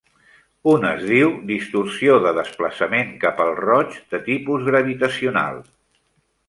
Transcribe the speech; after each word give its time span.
Un 0.69 0.85
es 0.91 1.03
diu 1.09 1.29
distorsió 1.51 2.15
de 2.25 2.31
desplaçament 2.39 3.13
cap 3.27 3.45
al 3.47 3.55
roig 3.61 4.01
de 4.15 4.23
tipus 4.31 4.69
gravitacional. 4.71 5.63